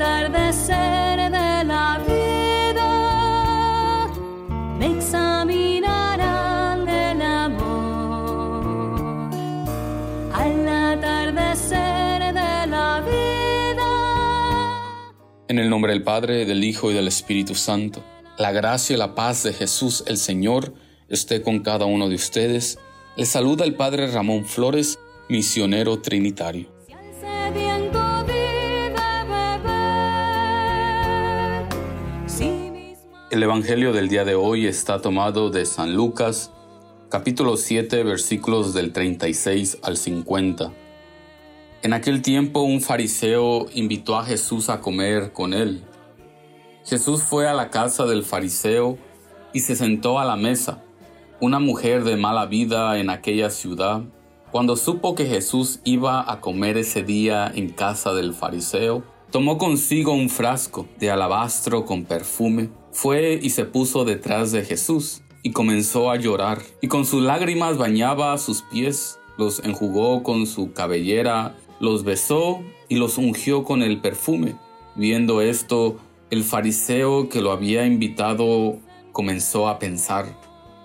[0.00, 2.88] de la vida
[4.78, 4.98] me
[7.22, 7.70] amor.
[10.32, 10.66] Al
[12.32, 13.88] de la vida.
[15.48, 18.02] En el nombre del Padre, del Hijo y del Espíritu Santo,
[18.38, 20.72] la gracia y la paz de Jesús el Señor
[21.10, 22.78] esté con cada uno de ustedes.
[23.16, 24.98] Les saluda el Padre Ramón Flores,
[25.28, 26.79] misionero trinitario.
[33.30, 36.50] El Evangelio del día de hoy está tomado de San Lucas,
[37.10, 40.72] capítulo 7, versículos del 36 al 50.
[41.82, 45.84] En aquel tiempo un fariseo invitó a Jesús a comer con él.
[46.84, 48.98] Jesús fue a la casa del fariseo
[49.52, 50.82] y se sentó a la mesa.
[51.40, 54.02] Una mujer de mala vida en aquella ciudad,
[54.50, 60.12] cuando supo que Jesús iba a comer ese día en casa del fariseo, tomó consigo
[60.12, 66.10] un frasco de alabastro con perfume, fue y se puso detrás de Jesús y comenzó
[66.10, 72.04] a llorar, y con sus lágrimas bañaba sus pies, los enjugó con su cabellera, los
[72.04, 74.56] besó y los ungió con el perfume.
[74.96, 75.96] Viendo esto,
[76.30, 78.78] el fariseo que lo había invitado
[79.12, 80.36] comenzó a pensar,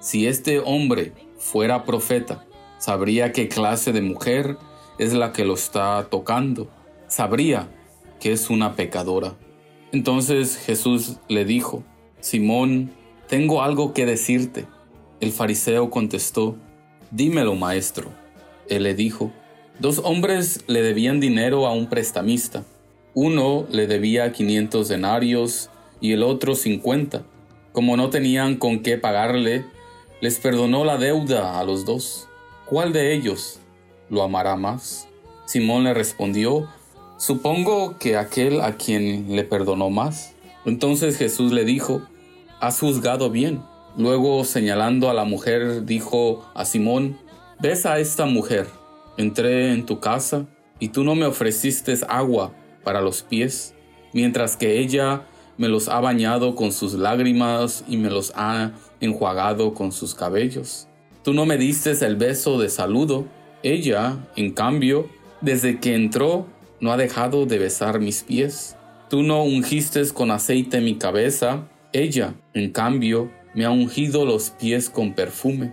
[0.00, 2.44] si este hombre fuera profeta,
[2.78, 4.58] sabría qué clase de mujer
[4.98, 6.68] es la que lo está tocando,
[7.08, 7.68] sabría
[8.22, 9.34] que es una pecadora.
[9.90, 11.82] Entonces Jesús le dijo,
[12.20, 12.92] Simón,
[13.28, 14.66] tengo algo que decirte.
[15.20, 16.54] El fariseo contestó,
[17.10, 18.12] dímelo maestro.
[18.68, 19.32] Él le dijo,
[19.80, 22.64] dos hombres le debían dinero a un prestamista.
[23.12, 25.68] Uno le debía 500 denarios
[26.00, 27.24] y el otro 50.
[27.72, 29.64] Como no tenían con qué pagarle,
[30.20, 32.28] les perdonó la deuda a los dos.
[32.66, 33.58] ¿Cuál de ellos
[34.08, 35.08] lo amará más?
[35.44, 36.68] Simón le respondió,
[37.16, 40.34] supongo que aquel a quien le perdonó más.
[40.64, 42.02] Entonces Jesús le dijo,
[42.60, 43.62] has juzgado bien.
[43.96, 47.18] Luego señalando a la mujer, dijo a Simón,
[47.60, 48.66] ves a esta mujer,
[49.16, 50.46] entré en tu casa
[50.78, 53.74] y tú no me ofreciste agua para los pies,
[54.12, 55.26] mientras que ella
[55.58, 60.88] me los ha bañado con sus lágrimas y me los ha enjuagado con sus cabellos.
[61.22, 63.26] Tú no me diste el beso de saludo.
[63.62, 65.08] Ella, en cambio,
[65.40, 66.46] desde que entró,
[66.82, 68.76] no ha dejado de besar mis pies.
[69.08, 71.68] Tú no ungiste con aceite mi cabeza.
[71.92, 75.72] Ella, en cambio, me ha ungido los pies con perfume.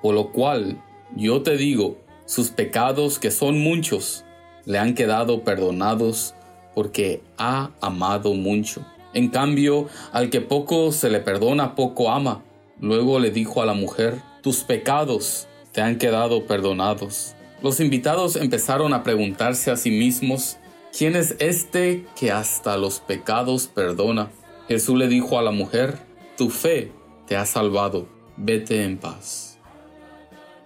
[0.00, 0.82] Por lo cual,
[1.14, 4.24] yo te digo, sus pecados, que son muchos,
[4.64, 6.34] le han quedado perdonados
[6.74, 8.80] porque ha amado mucho.
[9.12, 12.42] En cambio, al que poco se le perdona, poco ama.
[12.80, 17.34] Luego le dijo a la mujer, tus pecados te han quedado perdonados.
[17.66, 20.56] Los invitados empezaron a preguntarse a sí mismos,
[20.96, 24.30] ¿quién es este que hasta los pecados perdona?
[24.68, 25.98] Jesús le dijo a la mujer,
[26.36, 26.92] tu fe
[27.26, 28.06] te ha salvado,
[28.36, 29.58] vete en paz.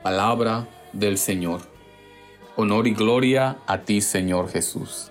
[0.03, 1.63] Palabra del Señor.
[2.57, 5.11] Honor y gloria a ti, Señor Jesús.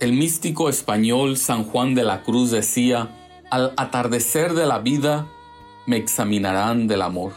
[0.00, 3.14] El místico español San Juan de la Cruz decía,
[3.50, 5.30] al atardecer de la vida
[5.86, 7.34] me examinarán del amor.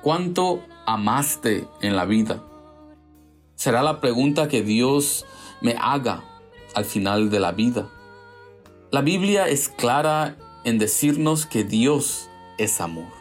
[0.00, 2.42] ¿Cuánto amaste en la vida?
[3.54, 5.26] Será la pregunta que Dios
[5.60, 6.24] me haga
[6.74, 7.86] al final de la vida.
[8.90, 13.12] La Biblia es clara en decirnos que Dios es amor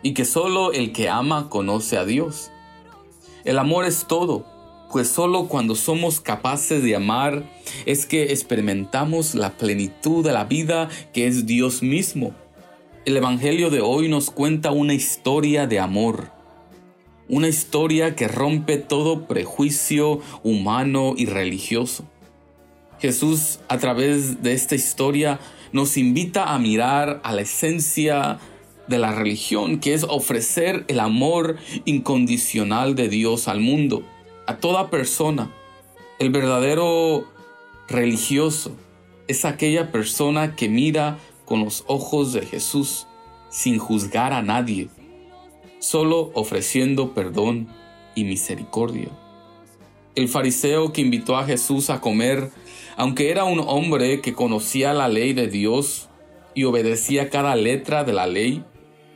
[0.00, 2.50] y que solo el que ama conoce a Dios.
[3.44, 4.46] El amor es todo,
[4.90, 7.44] pues solo cuando somos capaces de amar
[7.84, 12.34] es que experimentamos la plenitud de la vida que es Dios mismo.
[13.04, 16.30] El Evangelio de hoy nos cuenta una historia de amor,
[17.28, 22.04] una historia que rompe todo prejuicio humano y religioso.
[22.98, 25.38] Jesús a través de esta historia
[25.72, 28.38] nos invita a mirar a la esencia
[28.88, 34.02] de la religión, que es ofrecer el amor incondicional de Dios al mundo,
[34.46, 35.50] a toda persona.
[36.18, 37.26] El verdadero
[37.88, 38.72] religioso
[39.28, 43.06] es aquella persona que mira con los ojos de Jesús
[43.50, 44.88] sin juzgar a nadie,
[45.78, 47.68] solo ofreciendo perdón
[48.14, 49.08] y misericordia.
[50.14, 52.50] El fariseo que invitó a Jesús a comer,
[52.96, 56.08] aunque era un hombre que conocía la ley de Dios
[56.54, 58.64] y obedecía cada letra de la ley,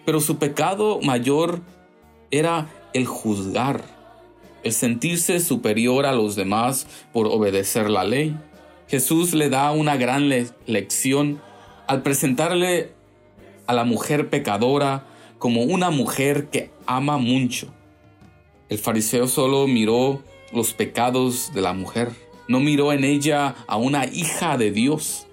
[0.05, 1.62] pero su pecado mayor
[2.31, 3.83] era el juzgar,
[4.62, 8.37] el sentirse superior a los demás por obedecer la ley.
[8.89, 11.41] Jesús le da una gran le- lección
[11.87, 12.93] al presentarle
[13.67, 15.07] a la mujer pecadora
[15.39, 17.73] como una mujer que ama mucho.
[18.69, 20.23] El fariseo solo miró
[20.53, 22.11] los pecados de la mujer,
[22.49, 25.27] no miró en ella a una hija de Dios.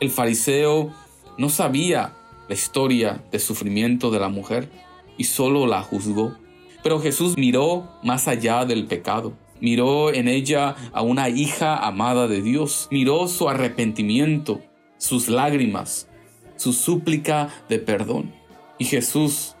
[0.00, 0.92] El fariseo
[1.38, 2.14] no sabía
[2.48, 4.68] la historia de sufrimiento de la mujer
[5.16, 6.36] y solo la juzgó.
[6.82, 9.32] Pero Jesús miró más allá del pecado.
[9.60, 12.88] Miró en ella a una hija amada de Dios.
[12.90, 14.60] Miró su arrepentimiento,
[14.98, 16.08] sus lágrimas,
[16.56, 18.32] su súplica de perdón.
[18.78, 19.54] Y Jesús,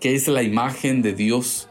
[0.00, 1.68] que es la imagen de Dios,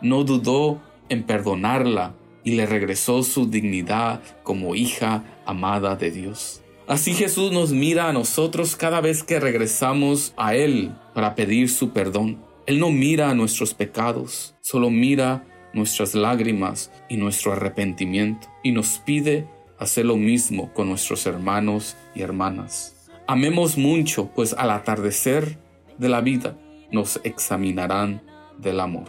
[0.00, 2.14] no dudó en perdonarla
[2.44, 6.62] y le regresó su dignidad como hija amada de Dios.
[6.86, 11.90] Así Jesús nos mira a nosotros cada vez que regresamos a Él para pedir su
[11.90, 12.38] perdón.
[12.66, 15.44] Él no mira a nuestros pecados, solo mira
[15.74, 19.46] nuestras lágrimas y nuestro arrepentimiento y nos pide
[19.78, 23.10] hacer lo mismo con nuestros hermanos y hermanas.
[23.26, 25.58] Amemos mucho, pues al atardecer
[25.98, 26.58] de la vida
[26.90, 28.22] nos examinarán
[28.58, 29.08] del amor.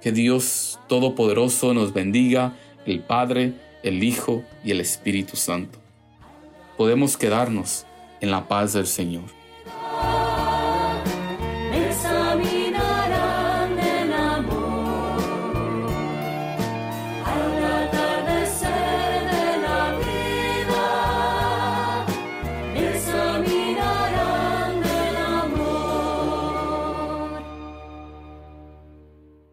[0.00, 2.56] Que Dios Todopoderoso nos bendiga,
[2.86, 5.80] el Padre, el Hijo y el Espíritu Santo.
[6.76, 7.86] Podemos quedarnos
[8.20, 9.37] en la paz del Señor.